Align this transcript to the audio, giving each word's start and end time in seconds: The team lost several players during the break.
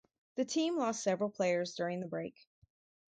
The 0.33 0.45
team 0.45 0.77
lost 0.77 1.03
several 1.03 1.29
players 1.29 1.75
during 1.75 1.99
the 1.99 2.07
break. 2.07 2.33